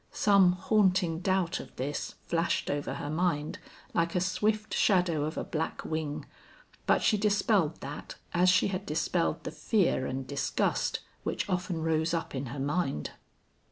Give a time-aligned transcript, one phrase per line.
[0.11, 3.59] Some haunting doubt of this flashed over her mind
[3.93, 6.25] like a swift shadow of a black wing,
[6.87, 12.15] but she dispelled that as she had dispelled the fear and disgust which often rose
[12.15, 13.11] up in her mind.